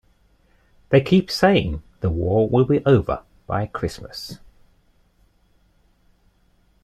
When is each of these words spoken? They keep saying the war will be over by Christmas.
They 0.89 0.99
keep 1.01 1.29
saying 1.29 1.83
the 1.99 2.09
war 2.09 2.49
will 2.49 2.65
be 2.65 2.83
over 2.87 3.21
by 3.45 3.67
Christmas. 3.67 4.39